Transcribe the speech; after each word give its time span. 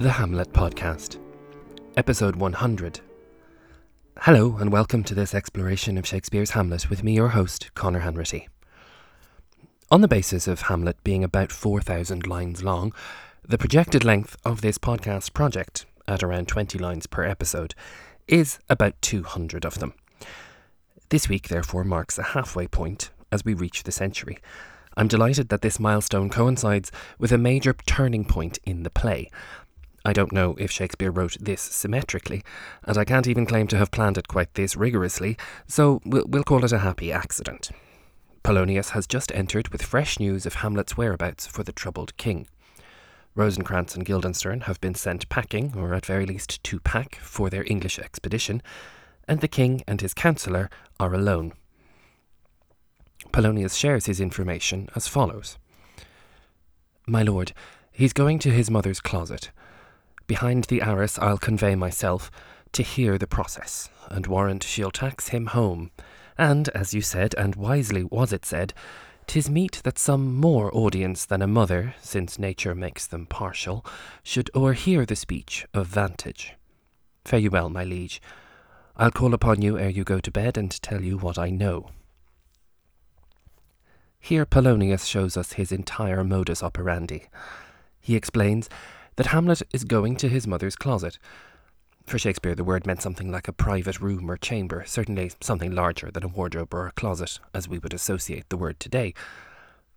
The 0.00 0.12
Hamlet 0.12 0.50
Podcast, 0.54 1.18
Episode 1.94 2.34
100. 2.34 3.00
Hello, 4.20 4.56
and 4.56 4.72
welcome 4.72 5.04
to 5.04 5.14
this 5.14 5.34
exploration 5.34 5.98
of 5.98 6.06
Shakespeare's 6.06 6.52
Hamlet 6.52 6.88
with 6.88 7.04
me, 7.04 7.12
your 7.12 7.28
host, 7.28 7.70
Conor 7.74 8.00
Hanratty. 8.00 8.46
On 9.90 10.00
the 10.00 10.08
basis 10.08 10.48
of 10.48 10.62
Hamlet 10.62 10.96
being 11.04 11.22
about 11.22 11.52
4,000 11.52 12.26
lines 12.26 12.64
long, 12.64 12.94
the 13.46 13.58
projected 13.58 14.02
length 14.02 14.38
of 14.42 14.62
this 14.62 14.78
podcast 14.78 15.34
project, 15.34 15.84
at 16.08 16.22
around 16.22 16.48
20 16.48 16.78
lines 16.78 17.06
per 17.06 17.24
episode, 17.24 17.74
is 18.26 18.58
about 18.70 18.94
200 19.02 19.66
of 19.66 19.80
them. 19.80 19.92
This 21.10 21.28
week, 21.28 21.48
therefore, 21.48 21.84
marks 21.84 22.16
a 22.16 22.22
halfway 22.22 22.66
point 22.66 23.10
as 23.30 23.44
we 23.44 23.52
reach 23.52 23.82
the 23.82 23.92
century. 23.92 24.38
I'm 24.96 25.08
delighted 25.08 25.50
that 25.50 25.60
this 25.60 25.78
milestone 25.78 26.30
coincides 26.30 26.90
with 27.18 27.32
a 27.32 27.38
major 27.38 27.74
turning 27.74 28.24
point 28.24 28.58
in 28.64 28.82
the 28.82 28.90
play, 28.90 29.30
I 30.04 30.12
don't 30.12 30.32
know 30.32 30.54
if 30.58 30.70
Shakespeare 30.70 31.10
wrote 31.10 31.36
this 31.40 31.60
symmetrically, 31.60 32.42
and 32.84 32.96
I 32.96 33.04
can't 33.04 33.26
even 33.26 33.44
claim 33.44 33.66
to 33.68 33.76
have 33.76 33.90
planned 33.90 34.16
it 34.16 34.28
quite 34.28 34.54
this 34.54 34.76
rigorously, 34.76 35.36
so 35.66 36.00
we'll, 36.04 36.24
we'll 36.26 36.44
call 36.44 36.64
it 36.64 36.72
a 36.72 36.78
happy 36.78 37.12
accident. 37.12 37.70
Polonius 38.42 38.90
has 38.90 39.06
just 39.06 39.30
entered 39.34 39.68
with 39.68 39.82
fresh 39.82 40.18
news 40.18 40.46
of 40.46 40.54
Hamlet's 40.56 40.96
whereabouts 40.96 41.46
for 41.46 41.62
the 41.62 41.72
troubled 41.72 42.16
king. 42.16 42.46
Rosencrantz 43.34 43.94
and 43.94 44.04
Guildenstern 44.04 44.62
have 44.62 44.80
been 44.80 44.94
sent 44.94 45.28
packing, 45.28 45.74
or 45.76 45.94
at 45.94 46.06
very 46.06 46.26
least 46.26 46.62
to 46.64 46.80
pack, 46.80 47.16
for 47.16 47.50
their 47.50 47.64
English 47.66 47.98
expedition, 47.98 48.62
and 49.28 49.40
the 49.40 49.48
king 49.48 49.82
and 49.86 50.00
his 50.00 50.14
counsellor 50.14 50.70
are 50.98 51.14
alone. 51.14 51.52
Polonius 53.32 53.74
shares 53.74 54.06
his 54.06 54.20
information 54.20 54.88
as 54.96 55.06
follows 55.06 55.58
My 57.06 57.22
lord, 57.22 57.52
he's 57.92 58.12
going 58.14 58.38
to 58.40 58.50
his 58.50 58.70
mother's 58.70 59.00
closet. 59.00 59.50
Behind 60.30 60.62
the 60.66 60.80
arras 60.80 61.18
I'll 61.18 61.38
convey 61.38 61.74
myself, 61.74 62.30
to 62.70 62.84
hear 62.84 63.18
the 63.18 63.26
process, 63.26 63.90
and 64.08 64.28
warrant 64.28 64.62
she'll 64.62 64.92
tax 64.92 65.30
him 65.30 65.46
home. 65.46 65.90
And, 66.38 66.68
as 66.68 66.94
you 66.94 67.02
said, 67.02 67.34
and 67.36 67.56
wisely 67.56 68.04
was 68.04 68.32
it 68.32 68.44
said, 68.44 68.72
'tis 69.26 69.50
meet 69.50 69.80
that 69.82 69.98
some 69.98 70.36
more 70.36 70.70
audience 70.72 71.26
than 71.26 71.42
a 71.42 71.48
mother, 71.48 71.96
since 72.00 72.38
nature 72.38 72.76
makes 72.76 73.08
them 73.08 73.26
partial, 73.26 73.84
should 74.22 74.52
o'erhear 74.54 75.04
the 75.04 75.16
speech 75.16 75.66
of 75.74 75.88
vantage. 75.88 76.54
Fare 77.24 77.40
you 77.40 77.50
well, 77.50 77.68
my 77.68 77.82
liege. 77.82 78.22
I'll 78.96 79.10
call 79.10 79.34
upon 79.34 79.62
you 79.62 79.80
ere 79.80 79.88
you 79.88 80.04
go 80.04 80.20
to 80.20 80.30
bed 80.30 80.56
and 80.56 80.70
tell 80.80 81.02
you 81.02 81.18
what 81.18 81.38
I 81.38 81.50
know. 81.50 81.90
Here 84.20 84.46
Polonius 84.46 85.06
shows 85.06 85.36
us 85.36 85.54
his 85.54 85.72
entire 85.72 86.22
modus 86.22 86.62
operandi. 86.62 87.26
He 88.00 88.14
explains 88.14 88.68
that 89.16 89.26
Hamlet 89.26 89.62
is 89.72 89.84
going 89.84 90.16
to 90.16 90.28
his 90.28 90.46
mother's 90.46 90.76
closet. 90.76 91.18
For 92.06 92.18
Shakespeare, 92.18 92.54
the 92.54 92.64
word 92.64 92.86
meant 92.86 93.02
something 93.02 93.30
like 93.30 93.48
a 93.48 93.52
private 93.52 94.00
room 94.00 94.30
or 94.30 94.36
chamber, 94.36 94.84
certainly 94.86 95.30
something 95.40 95.72
larger 95.72 96.10
than 96.10 96.24
a 96.24 96.28
wardrobe 96.28 96.74
or 96.74 96.86
a 96.86 96.92
closet, 96.92 97.38
as 97.54 97.68
we 97.68 97.78
would 97.78 97.94
associate 97.94 98.48
the 98.48 98.56
word 98.56 98.80
today. 98.80 99.14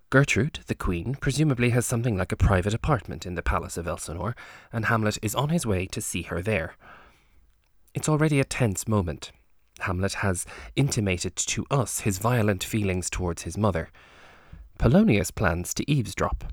Gertrude, 0.09 0.59
the 0.67 0.75
queen, 0.75 1.15
presumably 1.15 1.71
has 1.71 1.87
something 1.87 2.15
like 2.15 2.31
a 2.31 2.37
private 2.37 2.73
apartment 2.73 3.25
in 3.25 3.33
the 3.33 3.41
palace 3.41 3.77
of 3.77 3.87
Elsinore, 3.87 4.35
and 4.71 4.85
Hamlet 4.85 5.17
is 5.23 5.33
on 5.33 5.49
his 5.49 5.65
way 5.65 5.87
to 5.87 6.01
see 6.01 6.21
her 6.23 6.41
there. 6.41 6.75
It's 7.95 8.07
already 8.07 8.39
a 8.39 8.43
tense 8.43 8.87
moment. 8.87 9.31
Hamlet 9.79 10.13
has 10.15 10.45
intimated 10.75 11.35
to 11.35 11.65
us 11.71 12.01
his 12.01 12.19
violent 12.19 12.63
feelings 12.63 13.09
towards 13.09 13.41
his 13.41 13.57
mother. 13.57 13.89
Polonius 14.77 15.31
plans 15.31 15.73
to 15.73 15.91
eavesdrop. 15.91 16.43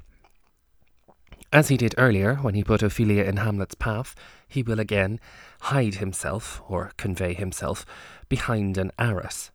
As 1.52 1.66
he 1.68 1.76
did 1.76 1.94
earlier 1.98 2.36
when 2.36 2.54
he 2.54 2.62
put 2.62 2.82
Ophelia 2.82 3.24
in 3.24 3.38
Hamlet's 3.38 3.74
path, 3.74 4.14
he 4.46 4.62
will 4.62 4.78
again 4.78 5.18
hide 5.62 5.96
himself, 5.96 6.62
or 6.68 6.92
convey 6.96 7.34
himself, 7.34 7.84
behind 8.28 8.78
an 8.78 8.92
arras. 8.98 9.50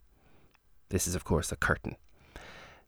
This 0.89 1.07
is, 1.07 1.15
of 1.15 1.23
course, 1.23 1.53
a 1.53 1.55
curtain. 1.55 1.95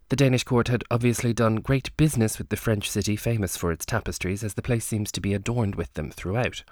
The 0.09 0.17
Danish 0.17 0.43
court 0.43 0.67
had 0.67 0.83
obviously 0.91 1.33
done 1.33 1.57
great 1.57 1.95
business 1.95 2.37
with 2.37 2.49
the 2.49 2.57
French 2.57 2.89
city 2.89 3.15
famous 3.15 3.55
for 3.55 3.71
its 3.71 3.85
tapestries, 3.85 4.43
as 4.43 4.55
the 4.55 4.61
place 4.61 4.85
seems 4.85 5.11
to 5.13 5.21
be 5.21 5.33
adorned 5.33 5.75
with 5.75 5.93
them 5.93 6.11
throughout. 6.11 6.63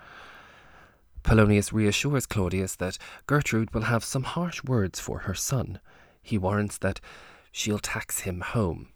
Polonius 1.24 1.74
reassures 1.74 2.26
Claudius 2.26 2.76
that 2.76 2.98
Gertrude 3.28 3.74
will 3.74 3.84
have 3.84 4.04
some 4.04 4.24
harsh 4.24 4.64
words 4.64 5.00
for 5.00 5.20
her 5.20 5.34
son. 5.34 5.80
He 6.22 6.38
warrants 6.38 6.78
that 6.80 7.00
she'll 7.52 7.80
tax 7.80 8.22
him 8.22 8.42
home. 8.42 8.90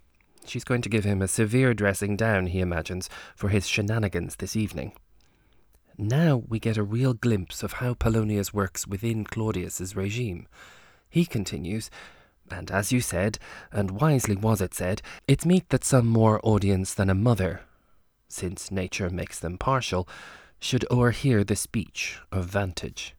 She's 0.50 0.64
going 0.64 0.82
to 0.82 0.90
give 0.90 1.04
him 1.04 1.22
a 1.22 1.28
severe 1.28 1.76
dressing 1.76 2.18
down, 2.18 2.48
he 2.48 2.60
imagines, 2.60 3.08
for 3.36 3.50
his 3.50 3.68
shenanigans 3.68 4.38
this 4.38 4.56
evening. 4.56 4.94
Now 5.96 6.44
we 6.48 6.60
get 6.60 6.76
a 6.76 6.82
real 6.84 7.14
glimpse 7.14 7.62
of 7.62 7.74
how 7.74 7.94
Polonius 7.94 8.52
works 8.52 8.88
within 8.88 9.26
Claudius's 9.26 9.96
regime. 9.96 10.48
He 11.08 11.28
continues, 11.28 11.92
and 12.50 12.72
as 12.72 12.92
you 12.92 13.00
said, 13.00 13.38
and 13.72 13.92
wisely 13.92 14.36
was 14.36 14.60
it 14.60 14.74
said, 14.74 15.04
it's 15.28 15.46
meet 15.46 15.70
that 15.70 15.84
some 15.84 16.08
more 16.08 16.40
audience 16.42 16.96
than 16.96 17.12
a 17.12 17.16
mother, 17.16 17.62
since 18.28 18.72
nature 18.72 19.12
makes 19.12 19.38
them 19.40 19.56
partial, 19.56 20.10
should 20.60 20.84
o'erhear 20.90 21.46
the 21.46 21.56
speech 21.56 22.18
of 22.32 22.46
vantage. 22.46 23.14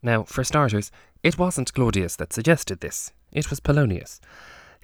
Now, 0.00 0.22
for 0.22 0.44
starters, 0.44 0.92
it 1.24 1.38
wasn't 1.38 1.74
Claudius 1.74 2.14
that 2.16 2.32
suggested 2.32 2.78
this, 2.78 3.10
it 3.32 3.50
was 3.50 3.58
Polonius. 3.58 4.20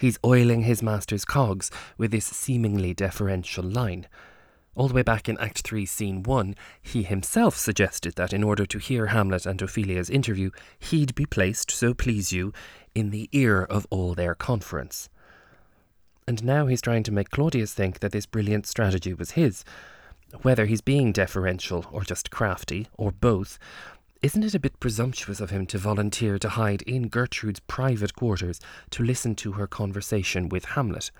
He's 0.00 0.18
oiling 0.24 0.62
his 0.62 0.82
master's 0.82 1.26
cogs 1.26 1.70
with 1.98 2.10
this 2.10 2.24
seemingly 2.24 2.94
deferential 2.94 3.64
line. 3.64 4.08
All 4.74 4.88
the 4.88 4.94
way 4.94 5.02
back 5.02 5.28
in 5.28 5.36
Act 5.36 5.60
3, 5.60 5.84
Scene 5.84 6.22
1, 6.22 6.54
he 6.80 7.02
himself 7.02 7.54
suggested 7.54 8.14
that 8.14 8.32
in 8.32 8.42
order 8.42 8.64
to 8.64 8.78
hear 8.78 9.08
Hamlet 9.08 9.44
and 9.44 9.62
Ophelia's 9.62 10.08
interview, 10.08 10.52
he'd 10.78 11.14
be 11.14 11.26
placed, 11.26 11.70
so 11.70 11.92
please 11.92 12.32
you, 12.32 12.50
in 12.94 13.10
the 13.10 13.28
ear 13.32 13.62
of 13.62 13.86
all 13.90 14.14
their 14.14 14.34
conference. 14.34 15.10
And 16.26 16.42
now 16.42 16.66
he's 16.66 16.80
trying 16.80 17.02
to 17.02 17.12
make 17.12 17.28
Claudius 17.28 17.74
think 17.74 18.00
that 18.00 18.12
this 18.12 18.24
brilliant 18.24 18.66
strategy 18.66 19.12
was 19.12 19.32
his. 19.32 19.64
Whether 20.40 20.64
he's 20.64 20.80
being 20.80 21.12
deferential 21.12 21.84
or 21.92 22.04
just 22.04 22.30
crafty, 22.30 22.86
or 22.96 23.12
both, 23.12 23.58
isn't 24.22 24.44
it 24.44 24.54
a 24.54 24.60
bit 24.60 24.78
presumptuous 24.80 25.40
of 25.40 25.50
him 25.50 25.66
to 25.66 25.78
volunteer 25.78 26.38
to 26.38 26.50
hide 26.50 26.82
in 26.82 27.08
Gertrude's 27.08 27.60
private 27.60 28.14
quarters 28.14 28.60
to 28.90 29.02
listen 29.02 29.34
to 29.36 29.52
her 29.52 29.66
conversation 29.66 30.48
with 30.48 30.66
Hamlet? 30.66 31.10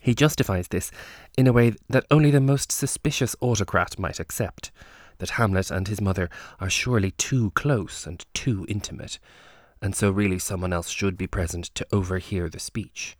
He 0.00 0.14
justifies 0.14 0.68
this 0.68 0.90
in 1.38 1.46
a 1.46 1.52
way 1.52 1.74
that 1.88 2.06
only 2.10 2.30
the 2.30 2.40
most 2.40 2.72
suspicious 2.72 3.36
autocrat 3.40 3.98
might 3.98 4.18
accept 4.18 4.70
that 5.18 5.30
Hamlet 5.30 5.70
and 5.70 5.86
his 5.86 6.00
mother 6.00 6.28
are 6.58 6.70
surely 6.70 7.12
too 7.12 7.50
close 7.50 8.06
and 8.06 8.24
too 8.34 8.66
intimate, 8.68 9.18
and 9.80 9.94
so 9.94 10.10
really 10.10 10.38
someone 10.38 10.72
else 10.72 10.88
should 10.88 11.16
be 11.16 11.26
present 11.26 11.66
to 11.74 11.86
overhear 11.92 12.48
the 12.48 12.58
speech. 12.58 13.16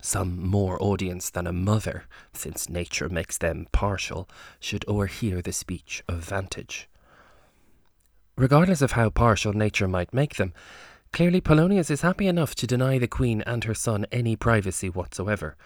Some 0.00 0.46
more 0.46 0.82
audience 0.82 1.30
than 1.30 1.46
a 1.46 1.52
mother, 1.52 2.04
since 2.32 2.68
nature 2.68 3.08
makes 3.08 3.36
them 3.36 3.66
partial, 3.72 4.28
should 4.60 4.84
overhear 4.86 5.42
the 5.42 5.52
speech 5.52 6.02
of 6.08 6.20
vantage. 6.20 6.88
Regardless 8.36 8.82
of 8.82 8.92
how 8.92 9.10
partial 9.10 9.52
nature 9.52 9.86
might 9.86 10.12
make 10.12 10.34
them, 10.36 10.52
clearly 11.12 11.40
Polonius 11.40 11.88
is 11.88 12.00
happy 12.00 12.26
enough 12.26 12.56
to 12.56 12.66
deny 12.66 12.98
the 12.98 13.06
Queen 13.06 13.42
and 13.42 13.62
her 13.62 13.74
son 13.74 14.06
any 14.10 14.34
privacy 14.34 14.88
whatsoever. 14.88 15.56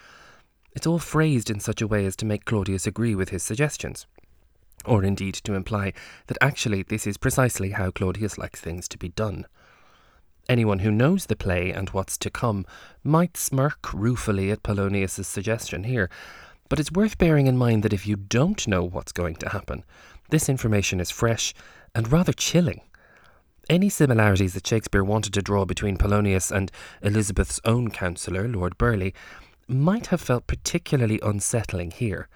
It's 0.73 0.87
all 0.87 0.99
phrased 0.99 1.49
in 1.49 1.61
such 1.61 1.81
a 1.81 1.87
way 1.87 2.05
as 2.05 2.15
to 2.17 2.27
make 2.27 2.45
Claudius 2.45 2.87
agree 2.87 3.15
with 3.15 3.31
his 3.31 3.43
suggestions, 3.43 4.07
or 4.85 5.03
indeed 5.03 5.33
to 5.45 5.55
imply 5.55 5.95
that 6.27 6.37
actually 6.43 6.83
this 6.83 7.07
is 7.07 7.17
precisely 7.17 7.71
how 7.71 7.91
Claudius 7.91 8.37
likes 8.37 8.61
things 8.61 8.87
to 8.89 8.99
be 8.99 9.09
done. 9.09 9.47
Anyone 10.47 10.81
who 10.81 10.91
knows 10.91 11.27
the 11.27 11.37
play 11.37 11.71
and 11.73 11.89
what's 11.91 12.19
to 12.19 12.31
come 12.31 12.67
might 13.03 13.39
smirk 13.39 13.95
ruefully 13.95 14.51
at 14.51 14.63
Polonius's 14.63 15.27
suggestion 15.27 15.85
here, 15.85 16.11
but 16.69 16.79
it's 16.79 16.93
worth 16.93 17.17
bearing 17.17 17.47
in 17.47 17.57
mind 17.57 17.83
that 17.83 17.95
if 17.95 18.07
you 18.07 18.17
don't 18.17 18.69
know 18.69 18.85
what's 18.85 19.13
going 19.13 19.37
to 19.37 19.49
happen, 19.49 19.85
this 20.29 20.51
information 20.51 21.01
is 21.01 21.11
fresh 21.11 21.55
and 21.99 22.13
rather 22.13 22.33
chilling. 22.33 22.81
Any 23.69 23.89
similarities 23.89 24.55
that 24.55 24.65
Shakespeare 24.65 25.03
wanted 25.03 25.35
to 25.35 25.43
draw 25.43 25.65
between 25.65 25.97
Polonius 25.97 26.53
and 26.53 26.71
Elizabeth's 27.03 27.61
own 27.65 27.91
counsellor, 27.91 28.47
Lord 28.47 28.79
Burleigh, 28.79 29.11
might 29.67 30.07
have 30.07 30.21
felt 30.21 30.47
particularly 30.47 31.19
unsettling 31.25 31.91
here. 31.91 32.29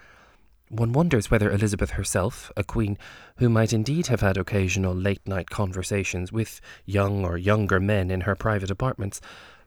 One 0.69 0.93
wonders 0.93 1.31
whether 1.31 1.49
Elizabeth 1.49 1.91
herself, 1.91 2.50
a 2.56 2.64
queen 2.64 2.99
who 3.37 3.49
might 3.49 3.73
indeed 3.73 4.09
have 4.09 4.20
had 4.20 4.37
occasional 4.37 4.97
late 4.97 5.25
night 5.29 5.49
conversations 5.49 6.32
with 6.32 6.61
young 6.85 7.25
or 7.25 7.38
younger 7.38 7.79
men 7.79 8.11
in 8.11 8.23
her 8.23 8.35
private 8.35 8.70
apartments, 8.70 9.20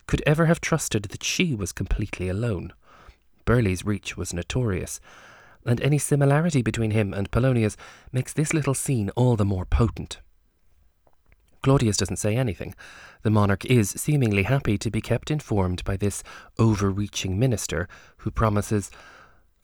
could 0.08 0.22
ever 0.28 0.48
have 0.48 0.60
trusted 0.60 1.04
that 1.04 1.24
she 1.24 1.56
was 1.56 1.72
completely 1.72 2.28
alone. 2.28 2.74
Burleigh's 3.46 3.86
reach 3.86 4.18
was 4.18 4.34
notorious, 4.34 5.00
and 5.66 5.82
any 5.82 5.98
similarity 5.98 6.62
between 6.62 6.92
him 6.92 7.14
and 7.14 7.32
Polonius 7.32 7.76
makes 8.12 8.34
this 8.34 8.54
little 8.54 8.74
scene 8.74 9.10
all 9.16 9.36
the 9.36 9.46
more 9.46 9.66
potent. 9.66 10.20
Claudius 11.64 11.98
doesn't 11.98 12.18
say 12.18 12.36
anything. 12.36 12.76
The 13.24 13.32
monarch 13.32 13.66
is 13.66 13.90
seemingly 13.90 14.44
happy 14.44 14.78
to 14.78 14.92
be 14.92 15.02
kept 15.02 15.32
informed 15.32 15.84
by 15.84 15.98
this 15.98 16.22
overreaching 16.60 17.40
minister 17.40 17.88
who 18.18 18.30
promises, 18.30 18.92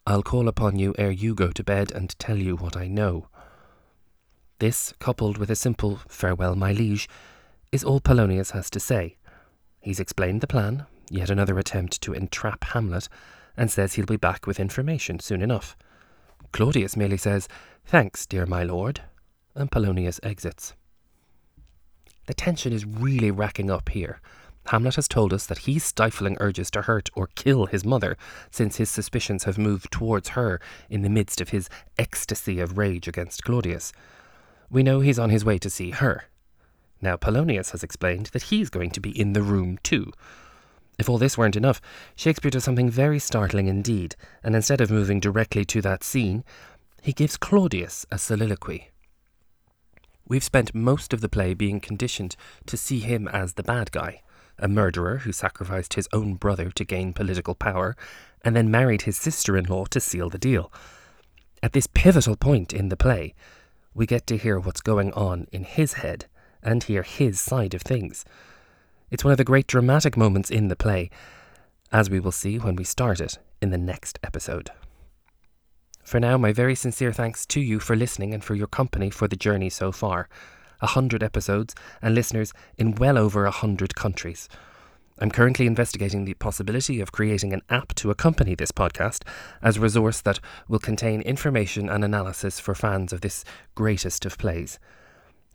I'll 0.08 0.24
call 0.24 0.48
upon 0.48 0.80
you 0.80 0.96
ere 0.98 1.12
you 1.12 1.36
go 1.36 1.52
to 1.52 1.64
bed 1.64 1.92
and 1.92 2.18
tell 2.18 2.38
you 2.38 2.56
what 2.56 2.76
I 2.76 2.88
know. 2.88 3.28
This, 4.58 4.96
coupled 4.98 5.38
with 5.38 5.52
a 5.52 5.56
simple 5.56 6.00
farewell, 6.08 6.56
my 6.56 6.72
liege, 6.72 7.08
is 7.72 7.84
all 7.84 8.00
Polonius 8.00 8.52
has 8.52 8.72
to 8.72 8.80
say. 8.80 9.18
He's 9.80 10.00
explained 10.00 10.42
the 10.42 10.48
plan, 10.48 10.88
yet 11.12 11.30
another 11.30 11.60
attempt 11.60 12.02
to 12.02 12.14
entrap 12.14 12.64
Hamlet, 12.64 13.10
and 13.56 13.70
says 13.70 13.94
he'll 13.94 14.06
be 14.08 14.18
back 14.18 14.48
with 14.48 14.60
information 14.60 15.20
soon 15.20 15.44
enough. 15.44 15.78
Claudius 16.52 16.98
merely 16.98 17.18
says, 17.18 17.48
Thanks, 17.86 18.26
dear 18.26 18.46
my 18.46 18.64
lord, 18.64 19.02
and 19.56 19.72
Polonius 19.72 20.20
exits. 20.24 20.74
The 22.28 22.34
tension 22.34 22.72
is 22.72 22.86
really 22.86 23.32
racking 23.32 23.72
up 23.72 23.90
here. 23.90 24.22
Hamlet 24.68 24.96
has 24.96 25.08
told 25.08 25.34
us 25.34 25.48
that 25.48 25.60
he's 25.60 25.84
stifling 25.84 26.38
urges 26.40 26.70
to 26.72 26.84
hurt 26.84 27.10
or 27.16 27.30
kill 27.36 27.66
his 27.66 27.84
mother, 27.84 28.16
since 28.52 28.78
his 28.78 28.90
suspicions 28.90 29.46
have 29.46 29.58
moved 29.58 29.92
towards 29.92 30.30
her 30.30 30.62
in 30.90 31.02
the 31.02 31.10
midst 31.10 31.42
of 31.42 31.50
his 31.50 31.68
ecstasy 31.98 32.60
of 32.60 32.78
rage 32.78 33.08
against 33.08 33.44
Claudius. 33.44 33.92
We 34.70 34.84
know 34.84 35.00
he's 35.00 35.20
on 35.20 35.32
his 35.32 35.44
way 35.44 35.58
to 35.58 35.70
see 35.70 35.92
her. 35.92 36.26
Now, 37.02 37.18
Polonius 37.18 37.72
has 37.72 37.84
explained 37.84 38.28
that 38.28 38.44
he's 38.44 38.70
going 38.70 38.92
to 38.92 39.02
be 39.02 39.20
in 39.20 39.34
the 39.34 39.42
room 39.42 39.80
too. 39.82 40.12
If 41.02 41.10
all 41.10 41.18
this 41.18 41.36
weren't 41.36 41.56
enough, 41.56 41.82
Shakespeare 42.16 42.52
does 42.52 42.64
something 42.64 42.88
very 42.88 43.18
startling 43.18 43.68
indeed, 43.68 44.16
and 44.44 44.56
instead 44.56 44.82
of 44.82 44.92
moving 44.92 45.20
directly 45.20 45.66
to 45.66 45.82
that 45.82 46.04
scene, 46.04 46.44
he 47.02 47.12
gives 47.12 47.38
Claudius 47.38 48.06
a 48.12 48.20
soliloquy. 48.20 48.92
We've 50.28 50.44
spent 50.44 50.76
most 50.76 51.12
of 51.12 51.22
the 51.22 51.28
play 51.28 51.56
being 51.56 51.80
conditioned 51.80 52.36
to 52.68 52.78
see 52.78 53.00
him 53.00 53.28
as 53.28 53.54
the 53.54 53.64
bad 53.64 53.92
guy, 53.92 54.22
a 54.60 54.68
murderer 54.68 55.18
who 55.18 55.32
sacrificed 55.32 55.96
his 55.96 56.08
own 56.14 56.36
brother 56.36 56.70
to 56.70 56.86
gain 56.86 57.14
political 57.14 57.56
power, 57.56 57.96
and 58.46 58.56
then 58.56 58.70
married 58.70 59.02
his 59.02 59.18
sister 59.18 59.58
in 59.58 59.66
law 59.66 59.86
to 59.86 60.00
seal 60.00 60.30
the 60.30 60.38
deal. 60.38 60.72
At 61.64 61.74
this 61.74 61.88
pivotal 61.88 62.36
point 62.36 62.74
in 62.74 62.90
the 62.90 62.96
play, 62.96 63.34
we 63.96 64.06
get 64.06 64.28
to 64.28 64.38
hear 64.38 64.60
what's 64.60 64.82
going 64.82 65.14
on 65.14 65.48
in 65.52 65.64
his 65.64 65.94
head 65.94 66.28
and 66.62 66.84
hear 66.84 67.02
his 67.02 67.42
side 67.42 67.74
of 67.74 67.82
things. 67.82 68.24
It's 69.12 69.26
one 69.26 69.34
of 69.34 69.38
the 69.38 69.44
great 69.44 69.68
dramatic 69.68 70.16
moments 70.16 70.50
in 70.50 70.70
the 70.70 70.76
play, 70.78 71.10
as 71.92 72.10
we 72.10 72.22
will 72.22 72.32
see 72.32 72.58
when 72.58 72.78
we 72.78 72.86
start 72.86 73.20
it 73.20 73.40
in 73.62 73.70
the 73.70 73.78
next 73.78 74.18
episode. 74.24 74.70
For 76.02 76.18
now, 76.18 76.38
my 76.38 76.54
very 76.54 76.76
sincere 76.76 77.12
thanks 77.12 77.46
to 77.48 77.60
you 77.60 77.82
for 77.82 77.94
listening 77.94 78.34
and 78.34 78.42
for 78.42 78.56
your 78.56 78.68
company 78.68 79.10
for 79.10 79.28
the 79.28 79.36
journey 79.36 79.70
so 79.70 79.92
far. 79.92 80.30
A 80.80 80.88
hundred 80.88 81.24
episodes 81.24 81.76
and 82.02 82.16
listeners 82.16 82.54
in 82.78 82.96
well 82.96 83.18
over 83.18 83.46
a 83.46 83.52
hundred 83.52 83.96
countries. 83.96 84.48
I'm 85.20 85.30
currently 85.30 85.68
investigating 85.68 86.24
the 86.24 86.34
possibility 86.36 87.02
of 87.02 87.12
creating 87.12 87.52
an 87.52 87.64
app 87.70 87.94
to 87.96 88.12
accompany 88.12 88.56
this 88.56 88.72
podcast 88.72 89.28
as 89.62 89.76
a 89.76 89.82
resource 89.82 90.22
that 90.22 90.40
will 90.70 90.80
contain 90.80 91.20
information 91.22 91.90
and 91.90 92.06
analysis 92.06 92.62
for 92.62 92.74
fans 92.74 93.12
of 93.12 93.20
this 93.20 93.44
greatest 93.76 94.26
of 94.26 94.38
plays. 94.38 94.80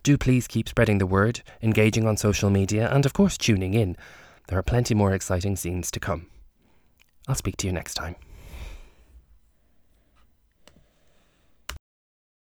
Do 0.07 0.17
please 0.17 0.47
keep 0.47 0.69
spreading 0.69 0.99
the 0.99 1.05
word, 1.05 1.43
engaging 1.61 2.07
on 2.07 2.17
social 2.17 2.49
media, 2.49 2.89
and 2.93 3.05
of 3.05 3.13
course 3.13 3.37
tuning 3.37 3.75
in. 3.75 3.97
There 4.47 4.57
are 4.57 4.63
plenty 4.63 4.95
more 4.95 5.13
exciting 5.13 5.57
scenes 5.57 5.91
to 5.91 5.99
come. 5.99 6.27
I'll 7.27 7.35
speak 7.35 7.57
to 7.57 7.67
you 7.67 7.73
next 7.73 7.95
time. 7.95 8.15